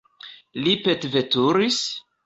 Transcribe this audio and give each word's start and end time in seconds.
Li 0.63 0.73
petveturis? 0.87 1.81